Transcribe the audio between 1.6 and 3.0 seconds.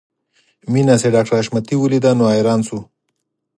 وليده نو حیران شو